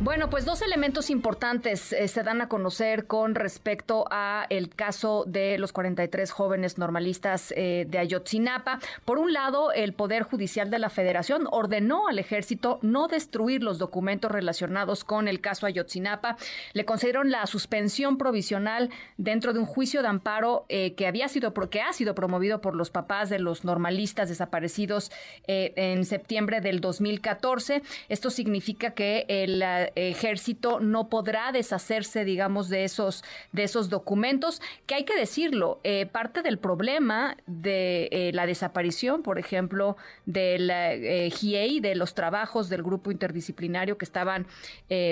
Bueno, 0.00 0.28
pues 0.28 0.44
dos 0.44 0.60
elementos 0.60 1.08
importantes 1.08 1.92
eh, 1.92 2.08
se 2.08 2.24
dan 2.24 2.42
a 2.42 2.48
conocer 2.48 3.06
con 3.06 3.36
respecto 3.36 4.06
a 4.10 4.44
el 4.50 4.68
caso 4.68 5.24
de 5.26 5.56
los 5.56 5.72
43 5.72 6.32
jóvenes 6.32 6.78
normalistas 6.78 7.54
eh, 7.56 7.86
de 7.88 7.98
Ayotzinapa. 7.98 8.80
Por 9.04 9.18
un 9.18 9.32
lado, 9.32 9.72
el 9.72 9.92
Poder 9.94 10.24
Judicial 10.24 10.68
de 10.68 10.80
la 10.80 10.90
Federación 10.90 11.46
ordenó 11.50 12.08
al 12.08 12.18
ejército 12.18 12.80
no 12.82 13.06
destruir 13.06 13.62
los 13.62 13.78
documentos 13.78 14.32
relacionados 14.32 15.04
con 15.04 15.28
el 15.28 15.40
caso 15.40 15.64
Ayotzinapa. 15.64 16.36
Le 16.72 16.84
concedieron 16.84 17.30
la 17.30 17.46
suspensión 17.46 18.18
provisional 18.18 18.90
dentro 19.16 19.52
de 19.52 19.60
un 19.60 19.66
juicio 19.66 20.02
de 20.02 20.08
amparo 20.08 20.66
eh, 20.68 20.94
que 20.96 21.06
había 21.06 21.28
sido 21.28 21.54
que 21.70 21.80
ha 21.80 21.92
sido 21.92 22.16
promovido 22.16 22.60
por 22.60 22.74
los 22.74 22.90
papás 22.90 23.30
de 23.30 23.38
los 23.38 23.64
normalistas 23.64 24.28
desaparecidos 24.28 25.12
en 25.46 26.04
septiembre 26.04 26.60
del 26.60 26.80
2014. 26.80 27.82
Esto 28.08 28.30
significa 28.30 28.90
que 28.90 29.24
el 29.28 29.62
ejército 29.94 30.80
no 30.80 31.08
podrá 31.08 31.52
deshacerse, 31.52 32.24
digamos, 32.24 32.68
de 32.68 32.84
esos, 32.84 33.24
de 33.52 33.64
esos 33.64 33.88
documentos, 33.88 34.60
que 34.86 34.94
hay 34.94 35.04
que 35.04 35.16
decirlo, 35.16 35.80
eh, 35.84 36.06
parte 36.06 36.42
del 36.42 36.58
problema 36.58 37.36
de 37.46 38.08
eh, 38.10 38.30
la 38.32 38.46
desaparición, 38.46 39.22
por 39.22 39.38
ejemplo, 39.38 39.96
del 40.26 40.70
eh, 40.70 41.30
GIEI, 41.30 41.80
de 41.80 41.94
los 41.94 42.14
trabajos 42.14 42.68
del 42.68 42.82
grupo 42.82 43.10
interdisciplinario 43.10 43.98
que 43.98 44.04
estaban 44.04 44.46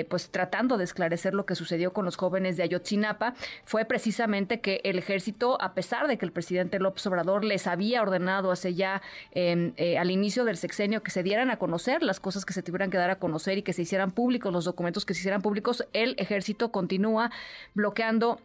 pues 0.09 0.29
tratando 0.29 0.77
de 0.77 0.85
esclarecer 0.85 1.33
lo 1.33 1.45
que 1.45 1.55
sucedió 1.55 1.91
con 1.93 2.05
los 2.05 2.15
jóvenes 2.15 2.55
de 2.55 2.63
Ayotzinapa, 2.63 3.33
fue 3.65 3.85
precisamente 3.85 4.61
que 4.61 4.81
el 4.83 4.97
ejército, 4.97 5.61
a 5.61 5.73
pesar 5.73 6.07
de 6.07 6.17
que 6.17 6.25
el 6.25 6.31
presidente 6.31 6.79
López 6.79 7.05
Obrador 7.07 7.43
les 7.43 7.67
había 7.67 8.01
ordenado 8.01 8.51
hace 8.51 8.73
ya 8.73 9.01
em, 9.31 9.73
al 9.99 10.09
inicio 10.09 10.45
del 10.45 10.57
sexenio 10.57 11.03
que 11.03 11.11
se 11.11 11.23
dieran 11.23 11.51
a 11.51 11.57
conocer 11.57 12.01
las 12.01 12.19
cosas 12.19 12.45
que 12.45 12.53
se 12.53 12.63
tuvieran 12.63 12.89
que 12.89 12.97
dar 12.97 13.09
a 13.09 13.19
conocer 13.19 13.57
y 13.57 13.61
que 13.61 13.73
se 13.73 13.81
hicieran 13.81 14.11
públicos 14.11 14.53
los 14.53 14.62
documentos 14.65 15.05
que 15.05 15.13
se 15.13 15.21
hicieran 15.21 15.41
públicos, 15.41 15.85
el 15.93 16.15
ejército 16.17 16.71
continúa 16.71 17.31
bloqueando 17.73 18.39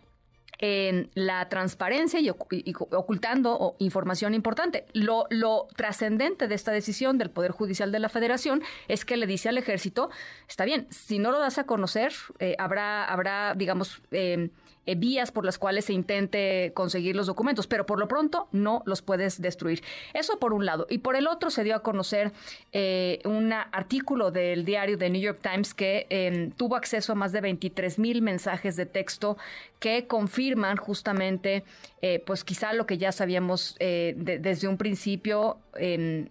la 0.60 1.48
transparencia 1.48 2.20
y, 2.20 2.30
ocultando 2.30 3.76
información 3.78 4.34
importante. 4.34 4.86
Lo, 4.92 5.68
trascendente 5.76 6.48
de 6.48 6.54
esta 6.54 6.72
decisión 6.72 7.16
del 7.16 7.30
Poder 7.30 7.52
Judicial 7.52 7.92
de 7.92 8.00
la 8.00 8.08
Federación 8.08 8.62
es 8.88 9.04
que 9.04 9.16
le 9.16 9.26
dice 9.26 9.48
al 9.48 9.58
ejército, 9.58 10.10
está 10.48 10.64
bien, 10.64 10.88
si 10.90 11.18
no 11.18 11.30
lo 11.30 11.38
das 11.38 11.58
a 11.58 11.64
conocer, 11.64 12.12
eh, 12.40 12.56
habrá, 12.58 13.04
habrá, 13.04 13.54
digamos, 13.54 14.02
eh, 14.10 14.50
eh, 14.88 14.94
vías 14.94 15.32
por 15.32 15.44
las 15.44 15.58
cuales 15.58 15.84
se 15.84 15.92
intente 15.92 16.72
conseguir 16.72 17.14
los 17.14 17.26
documentos, 17.26 17.66
pero 17.66 17.84
por 17.84 17.98
lo 17.98 18.08
pronto 18.08 18.48
no 18.52 18.82
los 18.86 19.02
puedes 19.02 19.38
destruir. 19.38 19.82
Eso 20.14 20.38
por 20.38 20.54
un 20.54 20.64
lado. 20.64 20.86
Y 20.88 20.98
por 20.98 21.14
el 21.14 21.26
otro 21.26 21.50
se 21.50 21.62
dio 21.62 21.76
a 21.76 21.82
conocer 21.82 22.32
eh, 22.72 23.20
un 23.26 23.52
artículo 23.52 24.30
del 24.30 24.64
diario 24.64 24.96
The 24.96 25.10
New 25.10 25.20
York 25.20 25.40
Times 25.42 25.74
que 25.74 26.06
em, 26.08 26.52
tuvo 26.52 26.74
acceso 26.74 27.12
a 27.12 27.14
más 27.14 27.32
de 27.32 27.42
23 27.42 27.98
mil 27.98 28.22
mensajes 28.22 28.76
de 28.76 28.86
texto 28.86 29.36
que 29.78 30.06
confirman 30.06 30.78
justamente, 30.78 31.64
eh, 32.00 32.22
pues 32.26 32.42
quizá 32.42 32.72
lo 32.72 32.86
que 32.86 32.96
ya 32.96 33.12
sabíamos 33.12 33.76
desde 33.78 34.66
un 34.66 34.76
principio, 34.76 35.58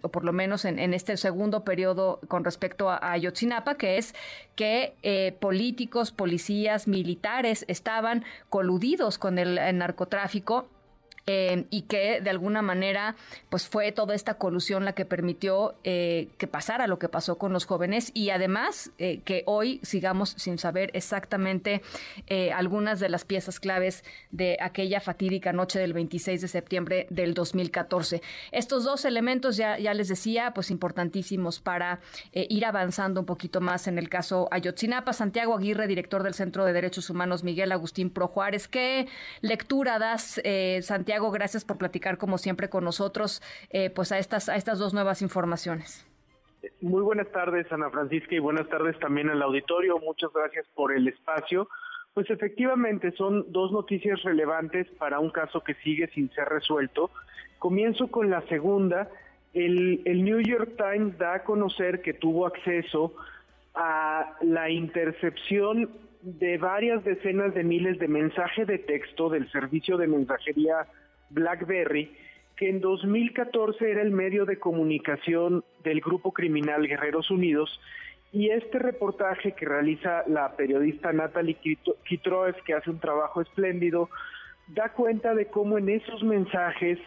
o 0.02 0.10
por 0.10 0.26
lo 0.26 0.34
menos 0.34 0.66
en, 0.66 0.94
este 0.94 1.16
segundo 1.16 1.64
periodo 1.64 2.20
con 2.28 2.44
respecto 2.44 2.90
a, 2.90 2.98
a 2.98 3.14
Ayotzinapa, 3.14 3.76
que 3.76 3.98
es 3.98 4.14
que 4.58 5.38
políticos, 5.40 6.12
policías, 6.12 6.90
militares 6.90 7.64
estaban 7.70 8.26
coludidos 8.50 9.18
con 9.18 9.40
el, 9.40 9.60
narcotráfico 9.78 10.68
eh, 11.30 11.66
y 11.72 11.82
que 11.82 12.22
de 12.22 12.30
alguna 12.30 12.62
manera 12.62 13.18
pues 13.50 13.68
fue 13.68 13.92
toda 13.92 14.16
esta 14.16 14.36
colusión 14.36 14.86
la 14.86 14.94
que 14.94 15.04
permitió 15.04 15.76
eh, 15.84 16.30
que 16.38 16.48
pasara 16.48 16.88
lo 16.88 17.00
que 17.00 17.10
pasó 17.10 17.38
con 17.38 17.52
los 17.52 17.66
jóvenes 17.66 18.12
y 18.14 18.30
además 18.30 18.92
eh, 18.98 19.20
que 19.26 19.44
hoy 19.46 19.82
sigamos 19.84 20.36
sin 20.38 20.58
saber 20.58 20.90
exactamente 20.94 21.82
algunas 22.56 23.02
de 23.02 23.10
las 23.10 23.26
piezas 23.26 23.60
claves 23.60 24.06
de 24.32 24.58
aquella 24.62 25.02
fatídica 25.02 25.52
noche 25.52 25.80
del 25.80 25.92
26 25.92 26.42
de 26.42 26.48
septiembre 26.48 27.08
del 27.10 27.34
2014. 27.34 28.22
Estos 28.52 28.86
dos 28.86 29.04
elementos 29.04 29.58
ya, 29.58 29.78
ya 29.78 29.94
les 29.94 30.08
decía 30.08 30.54
pues 30.54 30.72
importantísimos 30.72 31.60
para 31.60 32.00
ir 32.34 32.66
avanzando 32.66 33.20
un 33.20 33.26
poquito 33.26 33.60
más 33.60 33.88
en 33.88 33.98
el 33.98 34.08
caso 34.08 34.48
Ayotzinapa. 34.52 35.12
Santiago 35.14 35.58
Aguirre, 35.58 35.88
director 35.88 36.24
del 36.24 36.34
Centro 36.34 36.64
de 36.64 36.74
Derechos 36.74 37.10
Humanos 37.10 37.44
Miguel 37.44 37.72
Agustín 37.72 38.10
Pro 38.10 38.28
Juárez. 38.28 38.68
¿Qué 38.68 39.08
lectura 39.42 40.00
das, 40.00 40.42
Santiago? 40.82 41.17
Gracias 41.32 41.66
por 41.66 41.78
platicar 41.78 42.18
como 42.18 42.38
siempre 42.38 42.70
con 42.70 42.84
nosotros 42.84 43.42
eh, 43.70 43.90
pues 43.90 44.12
a 44.12 44.20
estas, 44.20 44.50
a 44.50 44.56
estas 44.56 44.80
dos 44.80 44.94
nuevas 44.94 45.22
informaciones. 45.22 46.06
Muy 46.82 47.02
buenas 47.02 47.32
tardes, 47.32 47.72
Ana 47.72 47.90
Francisca, 47.90 48.36
y 48.36 48.40
buenas 48.40 48.68
tardes 48.70 48.98
también 49.00 49.30
al 49.30 49.42
auditorio. 49.42 50.00
Muchas 50.00 50.32
gracias 50.34 50.66
por 50.76 50.92
el 50.92 51.08
espacio. 51.08 51.70
Pues 52.14 52.30
efectivamente 52.30 53.12
son 53.12 53.52
dos 53.52 53.72
noticias 53.72 54.22
relevantes 54.24 54.88
para 54.98 55.20
un 55.20 55.30
caso 55.30 55.64
que 55.64 55.76
sigue 55.76 56.08
sin 56.10 56.32
ser 56.32 56.50
resuelto. 56.50 57.12
Comienzo 57.60 58.08
con 58.08 58.30
la 58.30 58.42
segunda. 58.48 59.10
El, 59.54 60.02
el 60.06 60.24
New 60.24 60.40
York 60.42 60.74
Times 60.78 61.18
da 61.18 61.36
a 61.36 61.44
conocer 61.44 62.02
que 62.02 62.14
tuvo 62.14 62.48
acceso 62.48 63.14
a 63.76 64.36
la 64.42 64.70
intercepción 64.70 65.90
de 66.22 66.58
varias 66.58 67.04
decenas 67.04 67.54
de 67.54 67.64
miles 67.64 68.00
de 68.00 68.08
mensajes 68.08 68.68
de 68.68 68.80
texto 68.80 69.30
del 69.30 69.50
servicio 69.52 69.98
de 69.98 70.08
mensajería 70.08 70.88
BlackBerry, 71.30 72.16
que 72.56 72.70
en 72.70 72.82
2014 72.82 73.92
era 73.92 74.02
el 74.02 74.12
medio 74.12 74.46
de 74.46 74.60
comunicación 74.60 75.64
del 75.84 76.02
grupo 76.02 76.32
criminal 76.34 76.88
Guerreros 76.88 77.30
Unidos, 77.30 77.80
y 78.34 78.50
este 78.50 78.80
reportaje 78.80 79.54
que 79.54 79.66
realiza 79.66 80.24
la 80.28 80.56
periodista 80.56 81.14
Natalie 81.14 81.58
Kitroev, 82.04 82.56
que 82.64 82.74
hace 82.74 82.90
un 82.90 83.00
trabajo 83.00 83.42
espléndido, 83.42 84.10
da 84.68 84.90
cuenta 84.90 85.34
de 85.34 85.48
cómo 85.48 85.78
en 85.78 85.90
esos 85.90 86.24
mensajes 86.24 87.00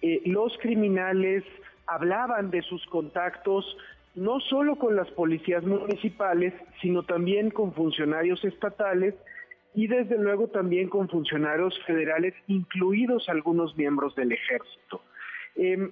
eh, 0.00 0.22
los 0.26 0.56
criminales 0.58 1.44
hablaban 1.86 2.50
de 2.50 2.62
sus 2.62 2.84
contactos 2.86 3.76
no 4.14 4.40
solo 4.40 4.76
con 4.76 4.96
las 4.96 5.08
policías 5.10 5.64
municipales, 5.64 6.52
sino 6.80 7.02
también 7.02 7.50
con 7.50 7.72
funcionarios 7.72 8.44
estatales 8.44 9.14
y 9.74 9.86
desde 9.86 10.18
luego 10.18 10.48
también 10.48 10.88
con 10.88 11.08
funcionarios 11.08 11.78
federales, 11.86 12.34
incluidos 12.48 13.28
algunos 13.28 13.76
miembros 13.76 14.14
del 14.16 14.32
ejército. 14.32 15.02
Em, 15.56 15.90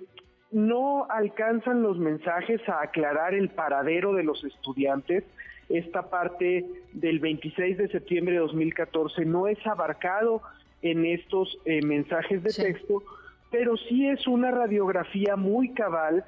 no 0.50 1.06
alcanzan 1.10 1.82
los 1.82 1.98
mensajes 1.98 2.66
a 2.68 2.82
aclarar 2.82 3.34
el 3.34 3.50
paradero 3.50 4.14
de 4.14 4.24
los 4.24 4.42
estudiantes. 4.44 5.24
Esta 5.68 6.08
parte 6.08 6.64
del 6.92 7.20
26 7.20 7.76
de 7.76 7.88
septiembre 7.88 8.34
de 8.34 8.40
2014 8.40 9.24
no 9.26 9.46
es 9.46 9.64
abarcado 9.66 10.42
en 10.80 11.04
estos 11.04 11.58
eh, 11.64 11.82
mensajes 11.82 12.42
de 12.42 12.50
texto, 12.50 13.02
pero 13.50 13.76
sí 13.76 14.08
es 14.08 14.26
una 14.26 14.50
radiografía 14.50 15.36
muy 15.36 15.74
cabal 15.74 16.24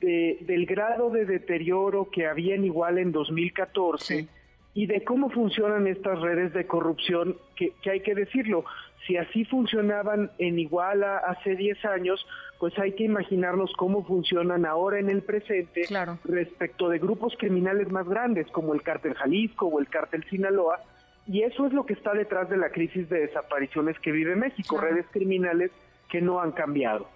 de, 0.00 0.38
del 0.42 0.66
grado 0.66 1.10
de 1.10 1.24
deterioro 1.24 2.10
que 2.10 2.26
había 2.26 2.56
en 2.56 2.64
igual 2.64 2.98
en 2.98 3.12
2014 3.12 4.28
y 4.74 4.86
de 4.86 5.02
cómo 5.04 5.30
funcionan 5.30 5.86
estas 5.86 6.20
redes 6.20 6.52
de 6.52 6.66
corrupción, 6.66 7.36
que, 7.56 7.72
hay 7.90 8.00
que 8.00 8.14
decirlo, 8.14 8.64
si 9.06 9.16
así 9.16 9.44
funcionaban 9.44 10.30
en 10.38 10.58
Iguala 10.58 11.18
hace 11.18 11.56
10 11.56 11.84
años, 11.86 12.24
pues 12.58 12.78
hay 12.78 12.92
que 12.92 13.04
imaginarnos 13.04 13.72
cómo 13.76 14.04
funcionan 14.04 14.66
ahora 14.66 15.00
en 15.00 15.10
el 15.10 15.22
presente 15.22 15.82
respecto 16.24 16.88
de 16.88 16.98
grupos 16.98 17.34
criminales 17.38 17.90
más 17.90 18.08
grandes 18.08 18.46
como 18.48 18.74
el 18.74 18.82
cártel 18.82 19.14
Jalisco 19.14 19.66
o 19.66 19.80
el 19.80 19.88
cártel 19.88 20.24
Sinaloa, 20.30 20.80
y 21.26 21.42
eso 21.42 21.66
es 21.66 21.72
lo 21.72 21.84
que 21.84 21.94
está 21.94 22.12
detrás 22.12 22.48
de 22.48 22.56
la 22.56 22.70
crisis 22.70 23.08
de 23.08 23.20
desapariciones 23.20 23.98
que 23.98 24.12
vive 24.12 24.36
México, 24.36 24.78
redes 24.78 25.06
criminales 25.10 25.70
que 26.08 26.20
no 26.20 26.40
han 26.40 26.52
cambiado. 26.52 27.08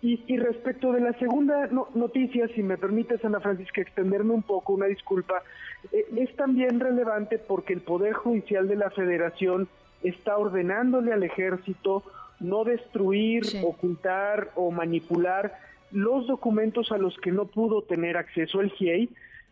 Y, 0.00 0.36
respecto 0.36 0.92
de 0.92 1.00
la 1.00 1.12
segunda 1.14 1.68
noticia, 1.94 2.46
si 2.54 2.62
me 2.62 2.78
permites, 2.78 3.24
Ana 3.24 3.40
Francisca, 3.40 3.80
extenderme 3.80 4.32
un 4.32 4.44
poco, 4.44 4.74
una 4.74 4.86
disculpa, 4.86 5.42
eh, 5.90 6.06
es 6.16 6.34
también 6.36 6.78
relevante 6.78 7.38
porque 7.38 7.72
el 7.72 7.80
Poder 7.80 8.12
Judicial 8.12 8.68
de 8.68 8.76
la 8.76 8.90
Federación 8.90 9.68
está 10.04 10.38
ordenándole 10.38 11.12
al 11.12 11.24
ejército 11.24 12.04
no 12.38 12.62
destruir, 12.62 13.42
ocultar 13.64 14.50
o 14.54 14.70
manipular 14.70 15.58
los 15.90 16.28
documentos 16.28 16.92
a 16.92 16.98
los 16.98 17.16
que 17.18 17.32
no 17.32 17.46
pudo 17.46 17.82
tener 17.82 18.16
acceso 18.16 18.60
el 18.60 18.70
GIEI 18.70 19.08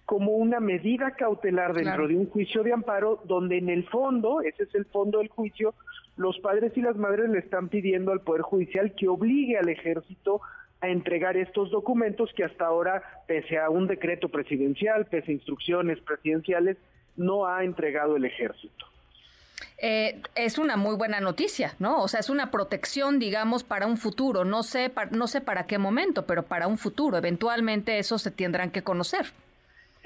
como 0.07 0.33
una 0.33 0.61
medida 0.61 1.11
cautelar 1.11 1.75
dentro 1.75 2.07
de 2.07 2.17
un 2.17 2.31
juicio 2.31 2.63
de 2.63 2.73
amparo 2.73 3.21
donde 3.25 3.59
en 3.59 3.69
el 3.69 3.85
fondo, 3.89 4.41
ese 4.41 4.63
es 4.63 4.75
el 4.77 4.87
fondo 4.87 5.19
del 5.19 5.29
juicio, 5.29 5.75
los 6.17 6.39
padres 6.39 6.73
y 6.77 6.81
las 6.81 6.97
madres 6.97 7.29
le 7.29 7.41
están 7.41 7.69
pidiendo 7.69 8.13
al 8.13 8.21
Poder 8.21 8.43
Judicial 8.43 8.95
que 8.95 9.09
obligue 9.09 9.59
al 9.59 9.69
ejército 9.69 10.41
a 10.81 10.89
entregar 10.89 11.37
estos 11.37 11.71
documentos 11.71 12.31
que 12.35 12.45
hasta 12.45 12.67
ahora, 12.67 13.03
pese 13.27 13.59
a 13.59 13.69
un 13.69 13.89
decreto 13.89 14.29
presidencial, 14.29 15.07
pese 15.07 15.33
a 15.33 15.35
instrucciones 15.35 16.01
presidenciales, 16.01 16.77
no 17.17 17.47
ha 17.47 17.65
entregado 17.65 18.17
el 18.17 18.25
ejército. 18.25 18.87
Eh, 19.79 20.23
es 20.37 20.59
una 20.59 20.77
muy 20.77 20.97
buena 20.97 21.21
noticia, 21.21 21.75
¿no? 21.79 22.03
O 22.03 22.09
sea, 22.09 22.21
es 22.21 22.31
una 22.31 22.51
protección, 22.51 23.19
digamos, 23.19 23.65
para 23.65 23.87
un 23.87 23.97
futuro. 23.97 24.45
No 24.45 24.63
sé, 24.63 24.93
no 25.11 25.27
sé 25.27 25.41
para 25.41 25.67
qué 25.67 25.79
momento, 25.79 26.27
pero 26.27 26.45
para 26.45 26.67
un 26.67 26.79
futuro. 26.79 27.17
Eventualmente 27.17 27.99
eso 27.99 28.19
se 28.19 28.31
tendrán 28.31 28.71
que 28.71 28.83
conocer. 28.83 29.27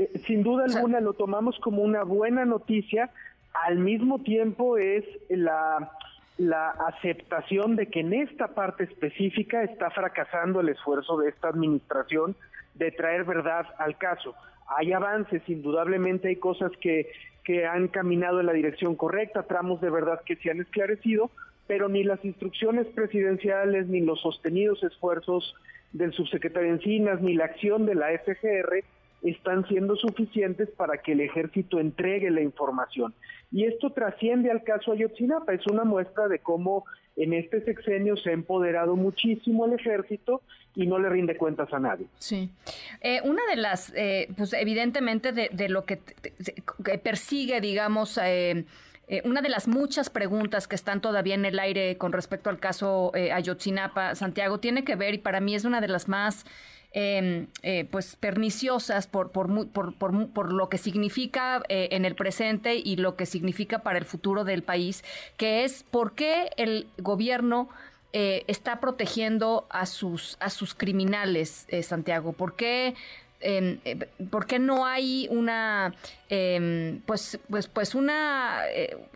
Eh, 0.00 0.10
sin 0.26 0.42
duda 0.42 0.64
alguna 0.64 0.98
lo 1.00 1.12
tomamos 1.12 1.58
como 1.58 1.82
una 1.82 2.04
buena 2.04 2.46
noticia. 2.46 3.10
Al 3.52 3.78
mismo 3.78 4.20
tiempo 4.20 4.78
es 4.78 5.04
la, 5.28 5.92
la 6.38 6.70
aceptación 6.70 7.76
de 7.76 7.88
que 7.88 8.00
en 8.00 8.14
esta 8.14 8.54
parte 8.54 8.84
específica 8.84 9.62
está 9.62 9.90
fracasando 9.90 10.60
el 10.60 10.70
esfuerzo 10.70 11.18
de 11.18 11.28
esta 11.28 11.48
administración 11.48 12.34
de 12.76 12.92
traer 12.92 13.24
verdad 13.24 13.66
al 13.76 13.98
caso. 13.98 14.34
Hay 14.74 14.94
avances, 14.94 15.42
indudablemente 15.48 16.28
hay 16.28 16.36
cosas 16.36 16.72
que, 16.80 17.10
que 17.44 17.66
han 17.66 17.88
caminado 17.88 18.40
en 18.40 18.46
la 18.46 18.54
dirección 18.54 18.94
correcta, 18.94 19.42
tramos 19.42 19.82
de 19.82 19.90
verdad 19.90 20.22
que 20.24 20.36
se 20.36 20.50
han 20.50 20.62
esclarecido, 20.62 21.30
pero 21.66 21.90
ni 21.90 22.04
las 22.04 22.24
instrucciones 22.24 22.86
presidenciales, 22.86 23.86
ni 23.88 24.00
los 24.00 24.22
sostenidos 24.22 24.82
esfuerzos 24.82 25.54
del 25.92 26.14
subsecretario 26.14 26.70
Encinas, 26.70 27.20
ni 27.20 27.34
la 27.34 27.44
acción 27.44 27.84
de 27.84 27.96
la 27.96 28.06
FGR 28.16 28.82
están 29.22 29.66
siendo 29.68 29.96
suficientes 29.96 30.68
para 30.70 30.98
que 30.98 31.12
el 31.12 31.20
ejército 31.20 31.78
entregue 31.78 32.30
la 32.30 32.40
información. 32.40 33.14
Y 33.52 33.64
esto 33.64 33.90
trasciende 33.90 34.50
al 34.50 34.62
caso 34.62 34.92
Ayotzinapa, 34.92 35.52
es 35.52 35.66
una 35.66 35.84
muestra 35.84 36.28
de 36.28 36.38
cómo 36.38 36.84
en 37.16 37.32
este 37.34 37.62
sexenio 37.64 38.16
se 38.16 38.30
ha 38.30 38.32
empoderado 38.32 38.96
muchísimo 38.96 39.66
el 39.66 39.74
ejército 39.74 40.42
y 40.74 40.86
no 40.86 40.98
le 40.98 41.08
rinde 41.08 41.36
cuentas 41.36 41.72
a 41.72 41.78
nadie. 41.78 42.06
Sí. 42.18 42.50
Eh, 43.00 43.20
una 43.24 43.42
de 43.50 43.56
las, 43.56 43.92
eh, 43.94 44.28
pues 44.36 44.52
evidentemente 44.52 45.32
de, 45.32 45.68
lo 45.68 45.84
que, 45.84 45.98
persigue, 47.02 47.60
digamos, 47.60 48.18
eh, 48.22 48.64
una 49.24 49.42
de 49.42 49.48
las 49.48 49.66
muchas 49.66 50.10
preguntas 50.10 50.68
que 50.68 50.76
están 50.76 51.00
todavía 51.00 51.34
en 51.34 51.44
el 51.44 51.58
aire 51.58 51.98
con 51.98 52.12
respecto 52.12 52.48
al 52.50 52.60
caso 52.60 53.12
Ayotzinapa, 53.14 54.14
Santiago, 54.14 54.60
tiene 54.60 54.84
que 54.84 54.94
ver, 54.94 55.14
y 55.14 55.18
para 55.18 55.40
mí 55.40 55.54
es 55.54 55.64
una 55.64 55.80
de 55.80 55.88
las 55.88 56.08
más 56.08 56.44
Em, 56.92 57.46
eh, 57.62 57.86
pues 57.88 58.16
perniciosas 58.16 59.06
por, 59.06 59.30
por, 59.30 59.68
por, 59.68 59.94
por, 59.94 60.52
lo 60.52 60.68
que 60.68 60.76
significa 60.76 61.62
eh, 61.68 61.86
en 61.92 62.04
el 62.04 62.16
presente 62.16 62.74
y 62.74 62.96
lo 62.96 63.14
que 63.14 63.26
significa 63.26 63.84
para 63.84 63.96
el 63.96 64.04
futuro 64.04 64.42
del 64.42 64.64
país, 64.64 65.04
que 65.36 65.62
es 65.62 65.84
por 65.84 66.16
qué 66.16 66.50
el 66.56 66.88
gobierno 66.98 67.68
eh, 68.12 68.42
está 68.48 68.80
protegiendo 68.80 69.68
a 69.70 69.86
sus, 69.86 70.36
a 70.40 70.50
sus 70.50 70.74
criminales, 70.74 71.68
Santiago, 71.82 72.32
por 72.32 72.56
qué 72.56 72.96
em, 73.40 73.78
¿por 74.30 74.46
qué 74.46 74.58
no 74.58 74.86
hay 74.86 75.26
una, 75.30 75.94
em, 76.28 77.00
pues, 77.06 77.38
pues, 77.48 77.68
pues 77.68 77.94
una, 77.94 78.62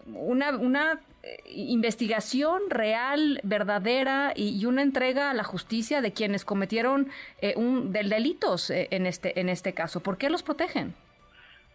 una, 0.06 0.56
una 0.56 1.00
investigación 1.46 2.62
real, 2.68 3.40
verdadera 3.42 4.32
y, 4.34 4.64
una 4.66 4.82
entrega 4.82 5.30
a 5.30 5.34
la 5.34 5.44
justicia 5.44 6.00
de 6.00 6.12
quienes 6.12 6.44
cometieron 6.44 7.08
eh, 7.40 7.54
un, 7.56 7.92
del 7.92 8.08
delitos 8.08 8.70
eh, 8.70 8.88
en, 8.90 9.06
este, 9.06 9.38
en 9.40 9.48
este 9.48 9.72
caso. 9.72 10.00
¿Por 10.00 10.18
qué 10.18 10.30
los 10.30 10.42
protegen? 10.42 10.94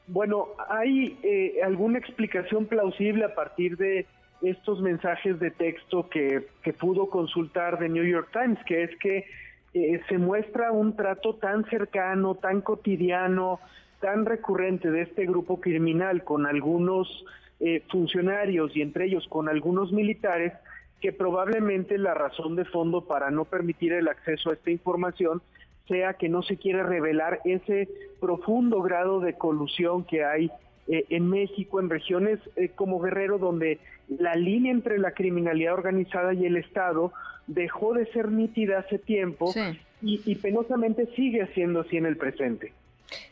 Bueno, 0.08 0.48
hay 0.70 1.18
eh, 1.24 1.60
alguna 1.64 2.00
explicación 2.00 2.66
plausible 2.66 3.26
a 3.26 3.36
partir 3.36 3.78
de 3.78 4.06
estos 4.42 4.82
mensajes 4.82 5.40
de 5.40 5.52
texto 5.52 6.10
que, 6.10 6.48
que 6.64 6.74
pudo 6.74 7.10
consultar 7.10 7.78
de 7.78 7.90
New 7.90 8.06
York 8.06 8.30
Times, 8.32 8.58
que 8.66 8.84
es 8.84 8.92
que 9.00 9.26
se 9.74 10.18
muestra 10.18 10.72
un 10.72 10.96
trato 10.96 11.36
tan 11.36 11.64
cercano, 11.66 12.36
tan 12.36 12.62
cotidiano, 12.62 13.60
tan 14.00 14.26
recurrente 14.26 14.92
de 14.92 15.02
este 15.02 15.26
grupo 15.26 15.60
criminal 15.60 16.24
con 16.24 16.46
algunos 16.46 17.26
eh, 17.60 17.84
funcionarios 17.90 18.76
y 18.76 18.82
entre 18.82 19.06
ellos 19.06 19.28
con 19.28 19.50
algunos 19.50 19.92
militares 19.92 20.54
que 21.02 21.12
probablemente 21.12 21.98
la 21.98 22.14
razón 22.14 22.56
de 22.56 22.66
fondo 22.66 23.06
para 23.06 23.32
no 23.32 23.46
permitir 23.46 23.94
el 23.94 24.08
acceso 24.08 24.50
a 24.50 24.54
esta 24.54 24.72
información 24.72 25.42
sea 25.88 26.14
que 26.14 26.30
no 26.30 26.44
se 26.44 26.58
quiere 26.58 26.84
revelar 26.84 27.40
ese 27.46 27.90
profundo 28.20 28.82
grado 28.82 29.20
de 29.20 29.34
colusión 29.34 30.04
que 30.04 30.24
hay 30.24 30.52
eh, 30.88 31.06
en 31.10 31.30
México, 31.30 31.80
en 31.80 31.90
regiones 31.90 32.40
eh, 32.56 32.70
como 32.76 33.00
Guerrero, 33.00 33.38
donde 33.40 33.80
la 34.08 34.36
línea 34.36 34.72
entre 34.72 34.98
la 34.98 35.12
criminalidad 35.12 35.74
organizada 35.74 36.34
y 36.34 36.46
el 36.46 36.58
Estado 36.58 37.12
dejó 37.50 37.94
de 37.94 38.06
ser 38.08 38.32
nítida 38.32 38.80
hace 38.80 39.00
tiempo 39.00 39.54
y, 40.02 40.22
y 40.26 40.36
penosamente 40.36 41.08
sigue 41.16 41.48
siendo 41.54 41.82
así 41.82 41.98
en 41.98 42.06
el 42.06 42.18
presente. 42.18 42.74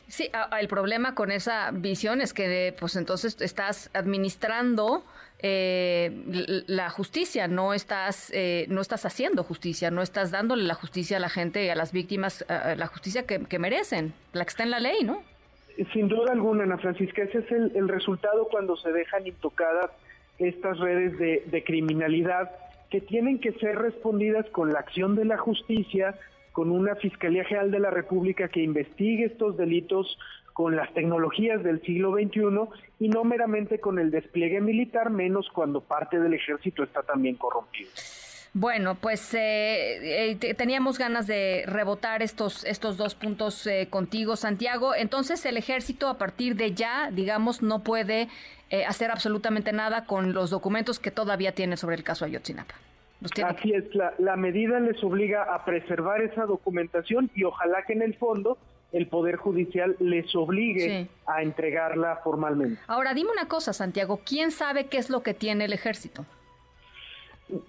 Sí, 0.08 0.30
el 0.58 0.68
problema 0.68 1.14
con 1.14 1.30
esa 1.30 1.70
visión 1.70 2.20
es 2.20 2.32
que 2.32 2.74
pues 2.78 2.96
entonces 2.96 3.40
estás 3.40 3.90
administrando 3.92 5.04
eh, 5.40 6.64
la 6.66 6.90
justicia, 6.90 7.46
no 7.46 7.74
estás 7.74 8.32
eh, 8.34 8.66
no 8.68 8.80
estás 8.80 9.04
haciendo 9.04 9.44
justicia, 9.44 9.90
no 9.90 10.02
estás 10.02 10.30
dándole 10.30 10.64
la 10.64 10.74
justicia 10.74 11.18
a 11.18 11.20
la 11.20 11.28
gente 11.28 11.64
y 11.64 11.68
a 11.68 11.74
las 11.74 11.92
víctimas, 11.92 12.44
la 12.48 12.86
justicia 12.86 13.24
que, 13.26 13.58
merecen, 13.58 14.14
la 14.32 14.44
que 14.44 14.48
está 14.48 14.62
en 14.62 14.70
la 14.70 14.80
ley, 14.80 15.04
¿no? 15.04 15.22
Sin 15.92 16.08
duda 16.08 16.32
alguna, 16.32 16.64
Ana 16.64 16.78
Francisca, 16.78 17.22
ese 17.22 17.38
es 17.38 17.50
el, 17.52 17.88
resultado 17.88 18.48
cuando 18.50 18.76
se 18.76 18.90
dejan 18.90 19.26
intocadas 19.26 19.90
estas 20.38 20.78
redes 20.78 21.16
de, 21.18 21.44
de 21.46 21.62
criminalidad 21.62 22.50
que 22.90 23.00
tienen 23.00 23.38
que 23.38 23.52
ser 23.52 23.76
respondidas 23.76 24.46
con 24.50 24.72
la 24.72 24.80
acción 24.80 25.14
de 25.14 25.24
la 25.24 25.38
justicia, 25.38 26.18
con 26.52 26.70
una 26.70 26.96
Fiscalía 26.96 27.44
General 27.44 27.70
de 27.70 27.80
la 27.80 27.90
República 27.90 28.48
que 28.48 28.62
investigue 28.62 29.26
estos 29.26 29.56
delitos 29.56 30.18
con 30.52 30.74
las 30.74 30.92
tecnologías 30.92 31.62
del 31.62 31.80
siglo 31.82 32.12
XXI 32.12 32.40
y 32.98 33.08
no 33.08 33.22
meramente 33.22 33.78
con 33.78 33.98
el 34.00 34.10
despliegue 34.10 34.60
militar, 34.60 35.08
menos 35.08 35.48
cuando 35.54 35.80
parte 35.82 36.18
del 36.18 36.34
ejército 36.34 36.82
está 36.82 37.04
también 37.04 37.36
corrompido. 37.36 37.90
Bueno, 38.54 38.96
pues 38.96 39.34
eh, 39.34 40.32
eh, 40.32 40.54
teníamos 40.54 40.98
ganas 40.98 41.26
de 41.26 41.64
rebotar 41.66 42.22
estos, 42.22 42.64
estos 42.64 42.96
dos 42.96 43.14
puntos 43.14 43.66
eh, 43.66 43.86
contigo, 43.88 44.34
Santiago. 44.36 44.96
Entonces, 44.96 45.44
el 45.46 45.56
ejército 45.56 46.08
a 46.08 46.18
partir 46.18 46.56
de 46.56 46.72
ya, 46.72 47.10
digamos, 47.12 47.62
no 47.62 47.84
puede 47.84 48.28
hacer 48.86 49.10
absolutamente 49.10 49.72
nada 49.72 50.04
con 50.04 50.32
los 50.32 50.50
documentos 50.50 50.98
que 50.98 51.10
todavía 51.10 51.52
tiene 51.52 51.76
sobre 51.76 51.96
el 51.96 52.04
caso 52.04 52.24
Ayotzinapa. 52.24 52.74
Así 53.44 53.72
es, 53.72 53.84
la, 54.18 54.36
medida 54.36 54.78
les 54.78 55.02
obliga 55.02 55.42
a 55.42 55.64
preservar 55.64 56.22
esa 56.22 56.46
documentación 56.46 57.30
y 57.34 57.42
ojalá 57.42 57.82
que 57.82 57.94
en 57.94 58.02
el 58.02 58.14
fondo 58.14 58.58
el 58.92 59.08
Poder 59.08 59.36
Judicial 59.36 59.96
les 59.98 60.34
obligue 60.36 61.08
a 61.26 61.42
entregarla 61.42 62.20
formalmente. 62.22 62.80
Ahora, 62.86 63.14
dime 63.14 63.30
una 63.32 63.48
cosa, 63.48 63.72
Santiago, 63.72 64.20
¿quién 64.24 64.52
sabe 64.52 64.86
qué 64.86 64.98
es 64.98 65.10
lo 65.10 65.22
que 65.22 65.34
tiene 65.34 65.64
el 65.64 65.72
ejército? 65.72 66.24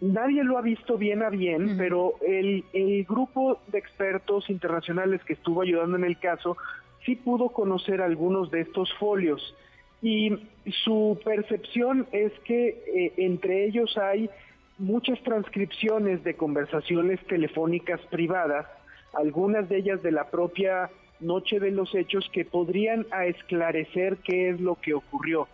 Nadie 0.02 0.44
lo 0.44 0.57
ha 0.57 0.62
visto 0.62 0.98
bien 0.98 1.24
a 1.24 1.30
bien, 1.30 1.78
pero 1.78 2.16
el, 2.22 2.63
el 2.74 3.04
grupo 3.06 3.60
de 3.68 3.80
expertos 3.80 4.50
internacionales 4.50 5.21
que 5.24 5.33
estuvo 5.33 5.62
ayudando 5.62 5.97
en 5.97 6.04
el 6.04 6.19
caso 6.19 6.57
sí 7.06 7.16
pudo 7.16 7.50
conocer 7.50 8.02
algunos 8.02 8.52
de 8.52 8.62
estos 8.62 8.94
folios 9.00 9.56
y 10.02 10.38
su 10.84 11.20
percepción 11.24 12.08
es 12.12 12.32
que 12.46 12.70
eh, 12.70 13.14
entre 13.18 13.66
ellos 13.66 13.98
hay 13.98 14.30
muchas 14.78 15.22
transcripciones 15.24 16.24
de 16.24 16.36
conversaciones 16.36 17.20
telefónicas 17.28 18.00
privadas, 18.10 18.66
algunas 19.14 19.68
de 19.68 19.78
ellas 19.78 20.02
de 20.02 20.12
la 20.12 20.30
propia 20.30 20.90
noche 21.20 21.60
de 21.60 21.72
los 21.72 21.94
hechos 21.96 22.30
que 22.32 22.46
podrían 22.46 23.06
a 23.12 23.26
esclarecer 23.26 24.18
qué 24.24 24.50
es 24.50 24.62
lo 24.62 24.76
que 24.76 24.94
ocurrió. 24.94 25.50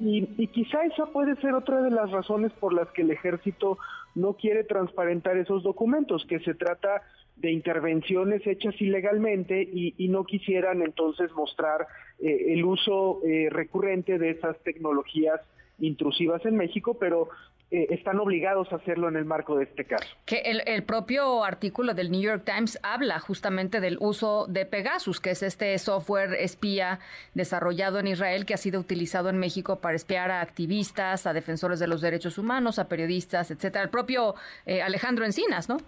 Y, 0.00 0.28
y, 0.36 0.48
quizá 0.48 0.84
esa 0.84 1.06
puede 1.06 1.36
ser 1.36 1.54
otra 1.54 1.80
de 1.82 1.90
las 1.90 2.10
razones 2.10 2.52
por 2.54 2.72
las 2.72 2.88
que 2.88 3.02
el 3.02 3.12
ejército 3.12 3.78
no 4.16 4.32
quiere 4.32 4.64
transparentar 4.64 5.36
esos 5.36 5.62
documentos, 5.62 6.26
que 6.26 6.40
se 6.40 6.54
trata 6.54 7.02
de 7.36 7.50
intervenciones 7.50 8.46
hechas 8.46 8.74
ilegalmente 8.80 9.62
y, 9.62 9.94
y 9.98 10.08
no 10.08 10.24
quisieran 10.24 10.82
entonces 10.82 11.32
mostrar 11.32 11.86
eh, 12.20 12.52
el 12.52 12.64
uso 12.64 13.20
eh, 13.24 13.48
recurrente 13.50 14.18
de 14.18 14.30
esas 14.30 14.58
tecnologías 14.60 15.40
intrusivas 15.78 16.44
en 16.46 16.56
México, 16.56 16.96
pero 16.98 17.28
eh, 17.70 17.88
están 17.90 18.20
obligados 18.20 18.72
a 18.72 18.76
hacerlo 18.76 19.08
en 19.08 19.16
el 19.16 19.24
marco 19.24 19.56
de 19.56 19.64
este 19.64 19.84
caso. 19.84 20.06
Que 20.26 20.42
el, 20.44 20.82
propio 20.84 21.42
artículo 21.42 21.92
del 21.92 22.10
New 22.12 22.20
York 22.20 22.44
Times 22.44 22.78
habla 22.84 23.18
justamente 23.18 23.80
del 23.80 23.96
uso 24.00 24.46
de 24.48 24.64
Pegasus, 24.64 25.18
que 25.20 25.30
es 25.30 25.42
este 25.42 25.76
software 25.78 26.34
espía 26.34 27.00
desarrollado 27.34 27.98
en 27.98 28.06
Israel 28.06 28.46
que 28.46 28.54
ha 28.54 28.58
sido 28.58 28.78
utilizado 28.78 29.28
en 29.28 29.38
México 29.38 29.80
para 29.80 29.96
espiar 29.96 30.30
a 30.30 30.40
activistas, 30.40 31.26
a 31.26 31.32
defensores 31.32 31.80
de 31.80 31.88
los 31.88 32.00
derechos 32.00 32.38
humanos, 32.38 32.78
a 32.78 32.86
periodistas, 32.86 33.50
etcétera. 33.50 33.82
El 33.82 33.90
propio 33.90 34.36
eh, 34.66 34.80
Alejandro 34.80 35.24
Encinas, 35.24 35.68
¿no? 35.68 35.78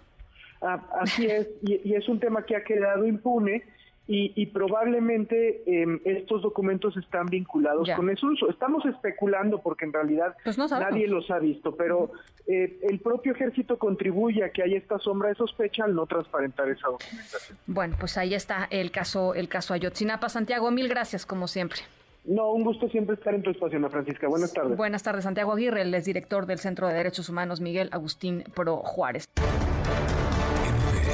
Ah, 0.61 0.81
así 0.99 1.25
es, 1.25 1.47
y, 1.61 1.93
es 1.93 2.07
un 2.09 2.19
tema 2.19 2.43
que 2.45 2.55
ha 2.55 2.63
quedado 2.63 3.05
impune 3.05 3.63
y, 4.09 4.45
probablemente 4.47 5.63
em, 5.65 5.99
estos 6.05 6.41
documentos 6.41 6.95
están 6.95 7.25
vinculados 7.25 7.89
con 7.93 8.09
eso. 8.09 8.29
Estamos 8.49 8.85
especulando 8.85 9.59
porque 9.61 9.83
en 9.83 9.91
realidad 9.91 10.33
pues 10.45 10.57
nadie 10.57 11.09
los 11.09 11.29
ha 11.29 11.39
visto, 11.39 11.75
pero 11.75 12.11
eh, 12.47 12.79
el 12.83 12.99
propio 12.99 13.33
ejército 13.33 13.77
contribuye 13.77 14.45
a 14.45 14.51
que 14.51 14.63
haya 14.63 14.77
esta 14.77 14.97
sombra 14.99 15.27
de 15.27 15.35
sospecha 15.35 15.83
al 15.83 15.93
no 15.93 16.05
transparentar 16.05 16.69
esa 16.69 16.87
documentación. 16.87 17.57
Bueno, 17.67 17.97
pues 17.99 18.17
ahí 18.17 18.33
está 18.33 18.69
el 18.71 18.91
caso, 18.91 19.35
el 19.35 19.49
caso 19.49 19.73
Ayotzinapa. 19.73 20.29
Santiago, 20.29 20.71
mil 20.71 20.87
gracias 20.87 21.25
como 21.25 21.49
siempre. 21.49 21.81
No, 22.23 22.51
un 22.51 22.63
gusto 22.63 22.87
siempre 22.89 23.15
estar 23.15 23.33
en 23.33 23.41
tu 23.41 23.49
espacio, 23.49 23.77
Ana 23.77 23.89
Francisca. 23.89 24.27
Buenas 24.27 24.53
tardes. 24.53 24.77
Buenas 24.77 25.03
tardes, 25.03 25.23
Santiago 25.25 25.53
Aguirre, 25.53 25.81
el 25.81 25.91
director 26.03 26.45
del 26.45 26.59
Centro 26.59 26.87
de 26.87 26.93
Derechos 26.93 27.27
Humanos, 27.29 27.59
Miguel 27.59 27.89
Agustín 27.91 28.43
Pro 28.53 28.77
Juárez. 28.77 29.29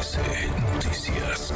Noticias. 0.03 1.53